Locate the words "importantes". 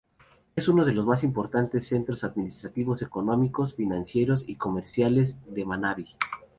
1.23-1.85